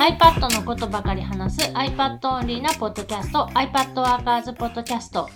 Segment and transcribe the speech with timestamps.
[0.00, 5.28] iPad のことばかり話す iPad オンリーなポッドキャスト iPad ワーカーズポッドキャスト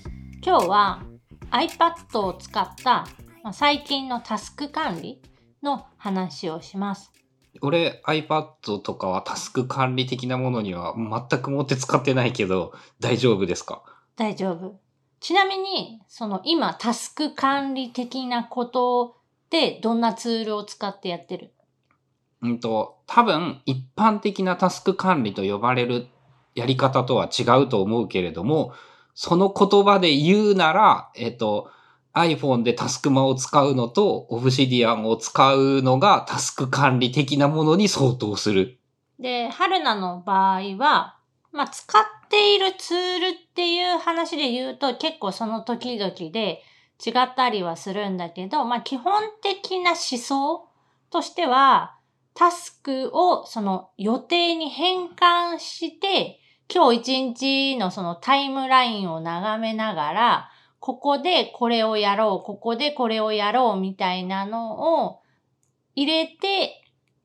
[0.42, 1.02] 今日は
[1.50, 3.06] iPad を使った
[3.42, 5.20] まあ最近のタスク管理
[5.62, 7.12] の話をします。
[7.60, 13.82] 俺 iPad とかはタスク管理的なものには全くもって使ってないけど大丈夫ですか？
[14.16, 14.80] 大丈夫。
[15.20, 19.18] ちなみに、その今タスク管理的なこと
[19.50, 21.52] でどんなツールを使ってやってる？
[22.44, 26.08] うんと、多分一般的なタスク管理と呼ばれる
[26.54, 28.74] やり方とは違うと思うけれども、
[29.14, 31.70] その言葉で言うなら、えっと、
[32.12, 38.78] iPhone でタスクマを使うのと Obsidian を使うのがタスク管理的なものに相当する。
[39.18, 41.16] で、春菜の場合は、
[41.50, 46.62] まあ、使っているツールっていう話で言うと結構その時々で
[47.04, 50.68] 違ったりはするんだけど、まあ、基本的な思想
[51.10, 51.96] としては、
[52.34, 56.40] タスクをその予定に変換して、
[56.72, 60.50] 今日一日のそのタイムラインを眺めながら、
[60.80, 65.20] ここでこれをやろう、ここでこれをやろうみたいなのを
[65.94, 66.82] 入れて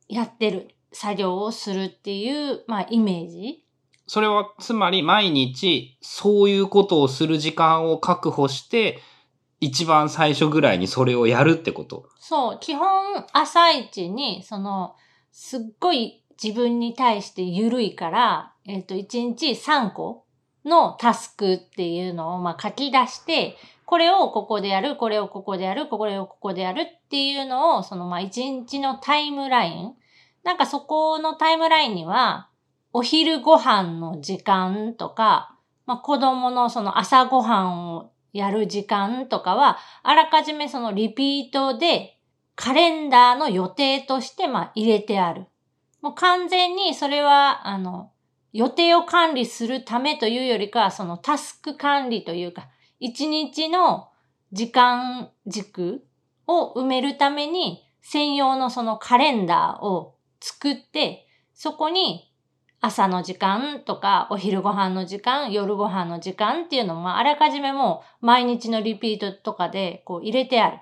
[0.07, 3.65] やってる作業をするっていう、まあ、イメージ。
[4.07, 8.99] それはつまり毎日そういうことをする時間を確保して
[9.59, 12.07] 一番最初ぐらいにそれをやるってこと。
[12.19, 14.95] そう、基本朝一に、その、
[15.31, 20.25] すっごい自分に対して緩いから、えっ、と、1日3個
[20.65, 29.93] のタスクっていうのを、まあ、書き出して、これをここでやる、これをここでやる、これをここでやるっていうのを、その、まあ、1日のタイムライン。
[30.43, 32.49] なんかそこのタイムラインには、
[32.93, 35.55] お昼ご飯の時間とか、
[35.85, 42.18] まあ、子供のその朝ご飯をやる時間とかは、あらかじめそのリピートで
[42.61, 45.45] カレンダーの予定としてまあ入れてある。
[46.01, 48.11] もう完全にそれは、あの、
[48.51, 52.67] 予定を管理するためというよりかは、そのタスク管理というか、
[52.99, 54.09] 一日の
[54.51, 56.05] 時間軸
[56.47, 62.33] を埋めるために専用のそのカレンダーを作って、そこに
[62.81, 70.79] 朝の時間とか、お昼ご飯の時間、夜ご飯の時間っていうのも、あらかじめもう毎日のリピートとかでこう入れてある。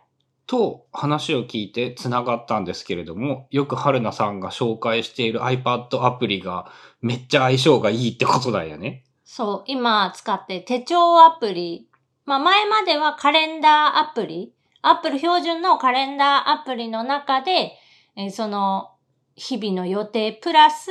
[0.48, 6.72] と話を聞いて繋がったんですけれども、よく春菜さんが紹介している iPad アプリが
[7.02, 9.04] めっちゃ相性がいいってことだよね。
[9.26, 11.90] そう、今使って手帳アプリ。
[12.26, 14.54] まあ前まではカレンダーアプリ。
[14.82, 17.74] アップル標準のカレンダーアプリの中で、
[18.16, 18.92] えその
[19.36, 20.90] 日々の予定プラス、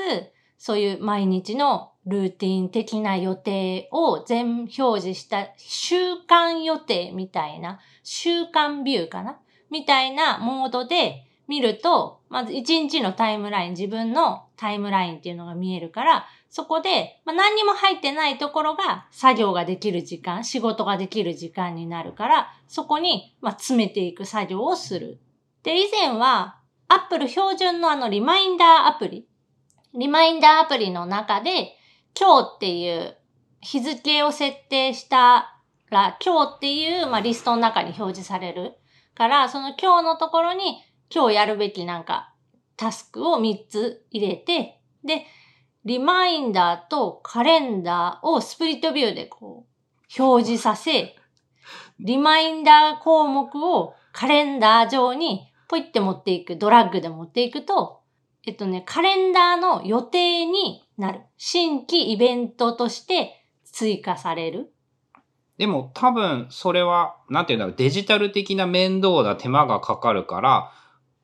[0.59, 9.38] そういう毎日のルーティン的な予定を全表示した週間予定みたいな、週間ビューかな？
[9.71, 25.21] みたいなモードで見ると、まず1日のタイムライン、自分のタイムラインっていうのが見えるから、そこで、まあ、何にも入ってないところが作業ができる時間、仕事ができる時間になるから、そこに、まあ、詰めていく作業をする。
[25.62, 29.26] で、以前は、Apple 標準のあのリマインダーアプリ、
[29.94, 31.76] リマインダーアプリの中で、
[32.19, 33.16] 今日っていう
[33.60, 35.59] 日付を設定した
[35.91, 38.78] ら、今日っていう、まあ、リストの中に表示される
[39.16, 40.82] から、その今日のところに、
[41.12, 42.34] 今日やるべきなんか、
[42.77, 45.25] タスクを3つ入れて、で、
[45.84, 49.66] リマインダーとカレンダーをスプリットビューでこ
[50.19, 51.16] う、表示させ、
[51.99, 58.03] リマインダー項目をカレンダー上にポイって持っていく、ドラッグで持っていくと、
[58.47, 61.21] えっとね、カレンダーの予定になる。
[61.37, 64.72] 新規イベントとして追加される。
[65.59, 70.72] でも多分それは、なんていうんだろう、デジタル的な面倒な手間がかかるから、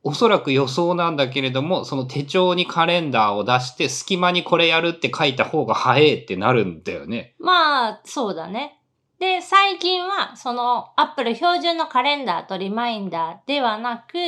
[0.05, 7.35] おそらく予想なんだけれども、その手帳にカレンダーを出して、隙間にこれやるって書いた方が早いってなるんだよね。
[7.39, 8.81] まあ、そうだね。
[9.21, 14.19] で、最近は、その、Apple 標準のカレンダーとリマインダーではなく、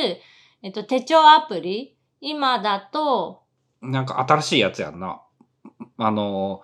[0.63, 3.43] えっと、手帳アプリ、今だと、
[3.83, 5.21] なんか新しいやつやんな。
[5.99, 6.63] あの、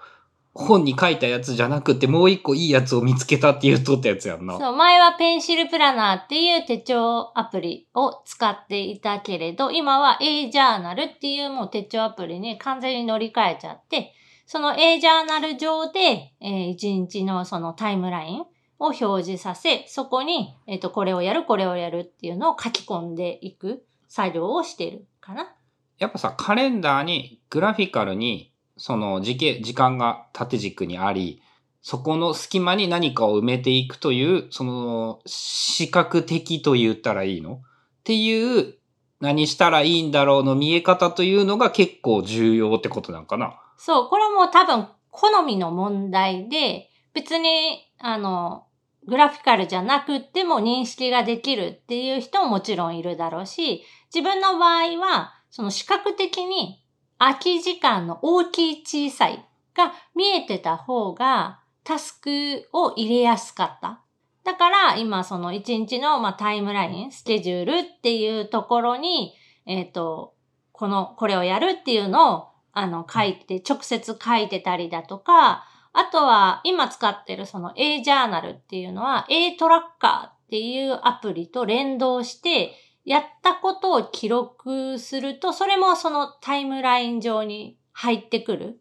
[0.52, 4.58] 本に書いたやつじゃなくて、もう一個いいやつを見つけたって言うとったやつやんな。
[4.58, 14.12] そう、前はペンシルプラナーっていう手帳アプリを使っていたけれど、今は A ジャーナルっていうもう手帳アプリに完全に乗り換えちゃって、
[14.46, 18.40] その A ジャーナル上で、えー、1日のそのタイムライン
[18.80, 25.54] を表示させ、そこに、えっ、と、これをやる、これをやるっていうのを書き込んでいく作業をしているかな。
[25.98, 28.49] やっぱさ、カレンダーにグラフィカルに、
[28.82, 31.42] その時系、時間が縦軸にあり、
[31.82, 37.56] そこの隙間に何かを埋めていくという、その、視覚的と言ったらいいの？
[37.56, 37.60] っ
[38.04, 38.78] ていう
[39.20, 43.60] 何したらいいんだろうの見え方というのが結構重要ってことなんかな？
[43.76, 48.64] そう、これはもう多分好みの問題で、別に、あの、
[49.06, 53.84] グラフィカルじゃなくっても認識ができるっていう人ももちろんいるだろうし、
[54.14, 56.79] 自分の場合は、その視覚的に
[57.20, 59.44] 空き時間の大きい小さい
[59.76, 64.00] が見えてた方がタスクを入れやすかった。
[64.42, 69.34] だから今その一日のまタイムライン、スケジュールっていうところに、
[69.66, 70.34] えっ、ー、と、
[70.72, 82.72] この、これをやるっていうのをあの書いて、直接書いてたりだとか、あとは今使ってるその A ジャーナルっていうのは A トラッカーっていうアプリと連動して、
[83.04, 88.80] やったことを記録すると、それもそのタイムライン上に入ってくる？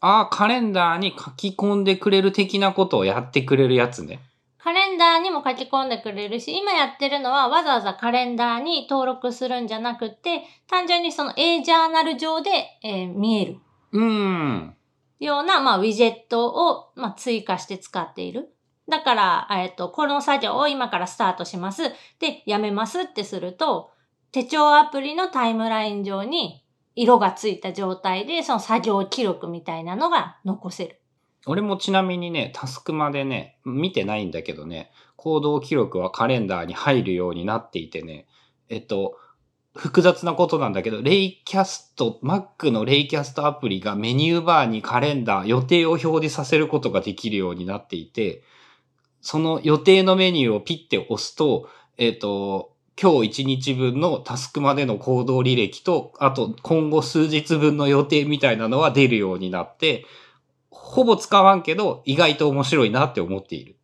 [0.00, 4.20] ああ、カレンダーに書き込んでくれる的なことをやってくれるやつね。
[4.58, 12.50] カレンダーにも書き込んでくれるし、今やってるのはわざわざカレンダーに登録するんじゃなくて、単純にその A ジャーナル上で、
[12.82, 13.58] えー、見える。
[13.92, 14.74] うん。
[15.18, 18.52] ような、まあ、ウィジェットを、まあ、追加して使っている。
[18.88, 21.82] だから、えっと、この作業を今からスタートします。
[22.20, 23.90] で、やめますってすると、
[24.32, 31.00] 手帳アプリのタイムライン上に色がついた状態で、その作業記録みたいなのが残せる。
[31.46, 38.26] 俺もちなみにね、タスクまでね、見てないんだけどね、行動記録はカレンダーに入るようになっていてね、
[38.68, 39.16] えっと、
[39.76, 48.42] 複雑なことなんだけど、レイキャスト、Mac のレイキャストアプリがメニューバーにカレンダー、予定を表示させることができるようになっていて、
[49.26, 51.68] その予定のメニューをピッて押すと、
[51.98, 60.06] えっ、ー、と、今日一日分のタスクまでの行動履歴と、あと今後数日分の予定みたいなのは出るようになって、
[60.70, 63.76] ほぼ使わんけど、意外と面白いなって思っている。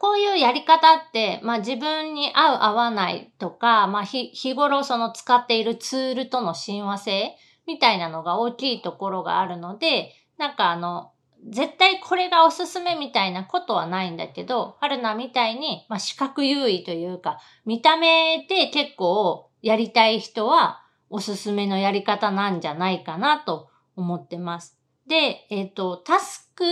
[0.00, 7.36] こういうやり方って、まあ自分に合う合わないとか、まあ日頃その使っているツールとの親和性
[7.68, 11.12] みたいなのが大きいところがあるので、なんかあの、
[11.46, 24.78] 絶対これがおすすめみたいなことはないんだけど、春菜みたいに、まあ、視覚優位というか、見た目で結構やりたい人はおすすめのやり方なんじゃないかなと思ってます。
[25.06, 26.64] で、えっ、ー、と、タスク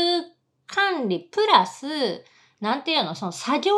[0.67, 1.87] 管理プラス、
[2.61, 3.75] なんていうの、その作業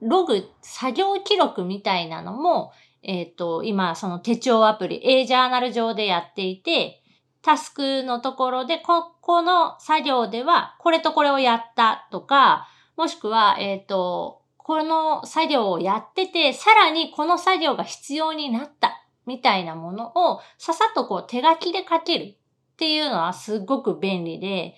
[0.00, 2.72] ログ、作業記録みたいなのも、
[3.02, 7.02] えっ、ー、と、今、その手帳アプリ、A ジャーナル上でやっていて、
[7.46, 12.66] タスクのところで、ここの作業では、これとこれをやったとか、
[12.96, 22.36] もしくは、えっ、ー、と、この作業をやってて、さらにこの作業が必要になったみたいなものをささっとこう手書きで書けるっ
[22.78, 24.74] ていうのはすごく便利で、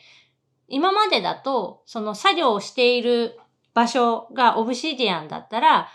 [0.67, 3.39] 今までだと、その作業をしている
[3.73, 5.89] 場所がオブシディアンだったら、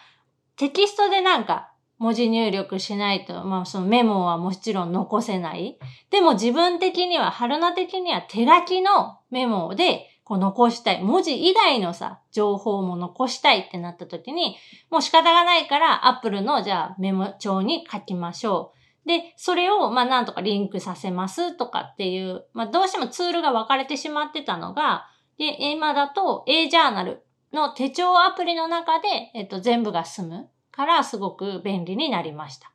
[0.56, 1.73] テキストでなんか
[2.04, 5.80] 文字入力しないと、まあそのメモはもちろん残せない。
[6.12, 11.02] でも自分的には、春菜的には手書きのメモでこう残したい。
[11.02, 14.58] 文字以外のさ、情報も残したいってなった時に、
[14.92, 18.74] もう仕方がないから、アップルのじゃあメモ帳に書きましょ
[19.06, 19.08] う。
[19.08, 25.08] で、それを、まあ、なんとかリンクさせますとかっていう、まあ、どうしてもツールが分かれてしまってたのが、
[25.38, 30.50] で、今だと A ジャーナルの手帳アプリの中で、えっと、全部が済む。
[30.74, 32.72] からすごく便利になりました。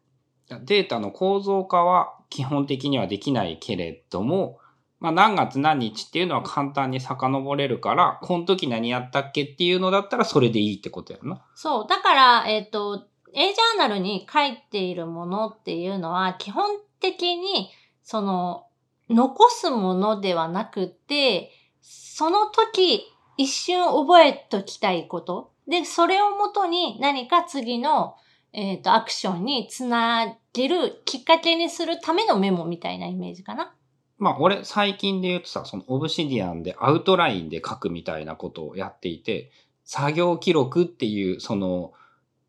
[0.63, 4.59] データの構造化は基本的にはできないけれども、
[5.01, 11.45] まあ、何月何日っていうのは簡単に遡れるから、この時何やったっけっていうのだったらそれでいいってことやな。
[11.55, 11.87] そう。
[11.89, 17.71] だから、えっ、ー、と、A ジャーナルに書いているものっていうのは、基本的に、
[18.03, 18.67] その、
[19.11, 23.05] 残すものではなくて、その時、
[23.37, 28.17] 一瞬覚えときたいことで、それをもとに何か次の、
[28.53, 33.75] えっ、ー、と、アクションにつなげるきっかけにするためのメモみたいなイメージかな。
[34.17, 39.53] まあ、俺、最近で言うとさ、そのオブシディアンでアウトラインで書くみたいなことをやっていて、
[39.85, 41.93] 作業記録っていう、その、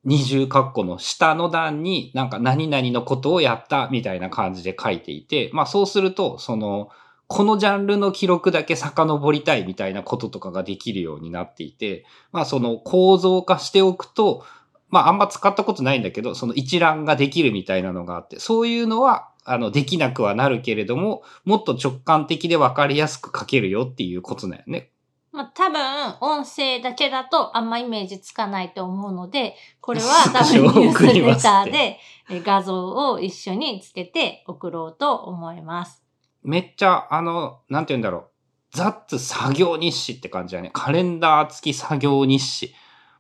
[0.06, 6.90] 二重括弧の下の段になんか何々のことをやったみたいな感じで書いていて、まあそうすると、その、
[7.30, 14.44] このジャンルの記録だけ遡りたいみたいなこととかができるようになっていて、まあその構造化しておくと、
[14.90, 24.90] まああんま使ったことないんだけど、その一覧ができるみたいなのがあって、そういうのは、あの、できなくはなるけれども、もっと直感的でわかりやすく書けるよっていうことだよね。
[25.32, 25.80] まあ多分、
[26.22, 32.00] 音声だけだとあんまイメージつかないと思うので、これは多分ニュースレターで
[32.44, 36.09] 画像を一緒につけて送ろうと思います。
[36.44, 38.30] めっちゃ、あの、なんて言うんだろう。
[38.72, 40.70] ザッツ作業日誌って感じだね。
[40.74, 42.74] カレンダー付き作業日誌。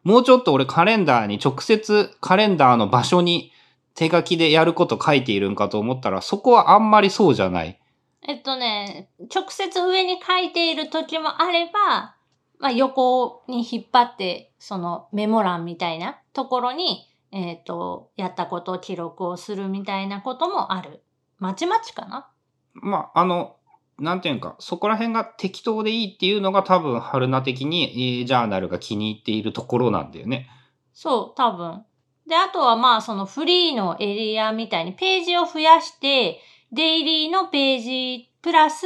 [0.03, 3.51] もうちょっと俺カレンダーに直接カレンダーの場所に
[3.95, 7.79] 手書きでやること書いているんかと思ったら、そこはあんまりそうじゃない。
[8.27, 12.15] えっとね、直接上に書いている時もあれば、
[12.59, 21.01] まあ、横に引っ張って、そのメモ欄みたいなところに、えっ、と、やったことを記録をするみたいなこともある。
[21.38, 22.29] まちまちかな
[22.81, 23.55] まあ、あの、
[24.00, 30.50] なんていうか、そこら辺が適当でいいっていうのが多分、春菜的に A ジャーナルが気に入っているところなんだよね。
[30.93, 31.86] そう、多分。
[32.27, 36.39] で、あとはまあ、そのフリーのエリアみたいにページを増やして、
[36.71, 38.86] デイリーのページプラス、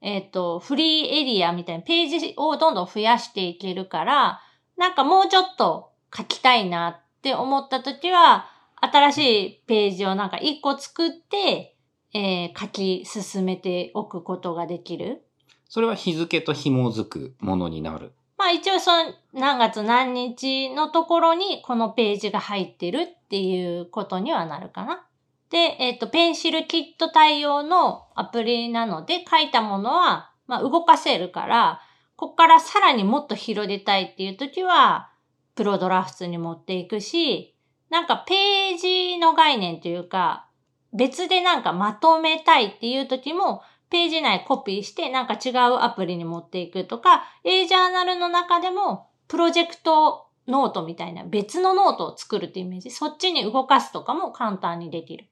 [0.00, 4.40] えっ、と、フリーエリアみたいなページをどんどん増やしていけるから、
[4.76, 8.46] なんかもうちょっと書きたいなって思った時は、
[8.80, 11.71] 新しいページをなんか一個作って、
[12.14, 15.22] えー書き進めておくことができる？
[15.68, 18.12] それは日付と紐づくものになる。
[18.36, 25.06] まあ一応その何月何日のところにこのページが入ってるっていうことにはなるかな。
[25.48, 31.80] で、えっ、と、ペンシルキット対応のアプリなので書いたものは、まあ動かせるから、
[32.16, 35.10] ここからさらにもっと広げたいっていう時は、
[35.54, 37.54] プロドラフトに持っていくし、
[37.90, 40.48] なんかページの概念というか、
[40.92, 52.90] 別でなんかまとめたいっていう時も、ページ内コピーしてなんか違うアプリに持っていくとか、A ジャーナルの中でもプロジェクトノートみたいな別のノートを作るってイメージ。
[52.90, 55.26] そっちに動かすとかも簡単にできる。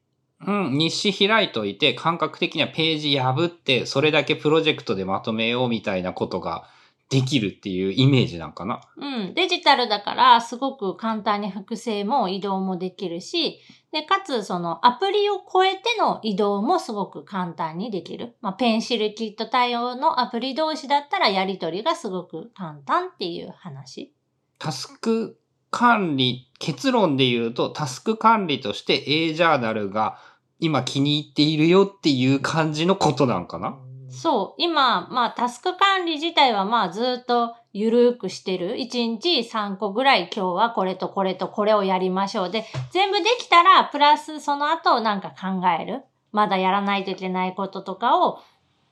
[0.45, 6.67] うん、日誌開いといて、感覚的にはページ破って、それだけプロジェクトでまとめようみたいなことが
[7.09, 8.81] できるっていうイメージなんかな。
[8.97, 9.33] うん。
[9.35, 13.59] デジタルだからすごく簡単に複製も移動もできるし、
[13.91, 18.37] で、かつそのアプリを超えての移動もすごく簡単にできる。
[18.41, 24.13] まあ、ペンシルキット対応のアプリ同士だったらやり取りがすごく簡単っていう話。
[24.59, 25.37] タスク
[25.71, 30.17] 管理、結論で言うと、タスク管理として A ジャーナルが
[30.59, 33.77] 今気に入っているよっていう感じのことなんかな？
[34.09, 34.61] そう。
[34.61, 42.49] 今、まあ、タスク管理自体はまあ、ずっとゆるーくしてる？1日3個ぐらい今日はこれとこれとこれをやりましょう。
[42.49, 46.01] で、全部できたら、プラスその後なんか考える？
[46.31, 48.39] まだやらないといけないこととかを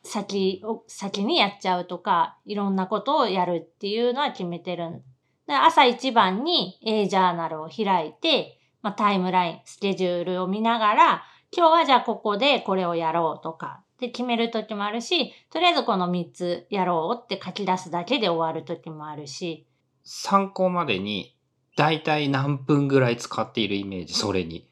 [0.04, 5.02] 先を、先にやっちゃうとか、いろんなことをやるっていうのは決めてる。
[5.48, 19.66] 朝一番に A ジャーナルを開いて、まあ、タイムライン、スケジュールを見ながら、今日はじゃあここでこれをやろうとか、で決めるときもあるし、とりあえずこの3つやろうって書き出すだけで終わるときもあるし、
[20.04, 21.36] 参考までに、
[21.78, 24.68] だいたい何分ぐらい使っているイメージ、それに。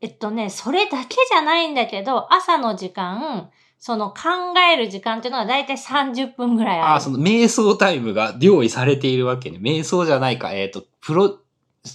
[0.00, 6.88] えっとね、それだけじゃないんだけど、朝の時間、その考える時間っていうのはだいたい30分ぐらいある。
[6.88, 9.58] ああ、その瞑想タイムが用意されているわけね。
[9.58, 10.52] 瞑想じゃないか。
[10.52, 11.38] えっ、と、プロ、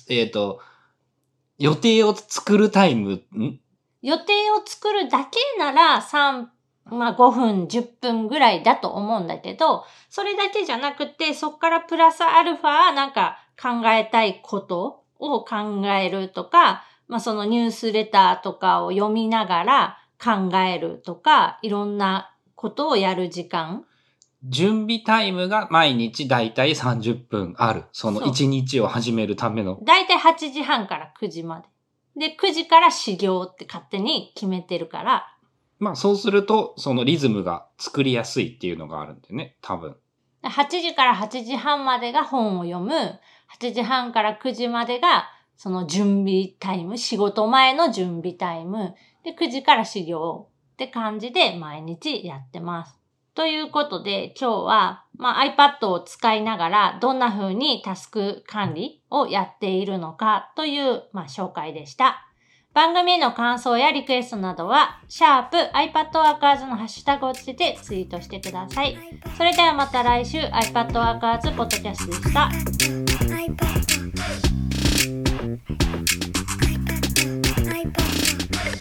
[0.10, 0.60] えっ、と、
[1.58, 3.60] 予定を作るタイム、ん？
[4.02, 6.46] 予定を作るだけなら3、
[6.96, 23.86] まあ5分、10分ぐらいだと思うんだけど、それだけじゃなくて、そっからプラスアルファなんか考えたいことを考えるとか、まあそのニュースレターとかを読みながら考えるとか、いろんなことをやる時間。
[24.44, 27.86] 準備タイムが毎日だいたい30分ある。
[27.92, 29.80] そのそう1日を始めるための。
[29.84, 31.68] だいたい8時半から9時まで。
[32.30, 35.28] で、9時から始業って勝手に決めてるから、
[35.82, 39.58] まあそうすると、そのリズムが作りやすいっていうのがあるんだよね。
[39.62, 39.98] 多分。
[40.44, 42.94] 8時から8時半までが本を読む。
[43.60, 47.00] 8時半から9時までがその準備タイム。
[47.00, 48.94] 仕事前の準備タイム。
[49.24, 53.00] で、9時から始業って感じで毎日やってます。
[53.34, 62.28] ということで今日は、まあ、iPad を使いながらどんな風にタスク管理をやっているのかという、まあ、紹介でした。
[62.74, 68.98] 番組への感想やリクエストなどは、シャープ iPadWorkers のハッシュタグをつけてツイートしてください。
[69.38, 73.31] それではまた来週 iPadWorkers ポッドキャストでした。